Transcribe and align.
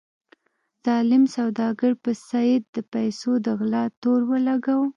ظالم 0.85 1.23
سوداګر 1.35 1.91
په 2.03 2.11
سید 2.29 2.63
د 2.75 2.77
پیسو 2.93 3.31
د 3.45 3.47
غلا 3.59 3.83
تور 4.01 4.19
ولګاوه. 4.31 4.87